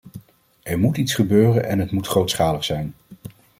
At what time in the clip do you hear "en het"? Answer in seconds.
1.65-1.91